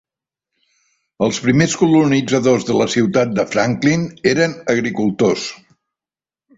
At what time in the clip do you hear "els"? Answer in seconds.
1.27-1.39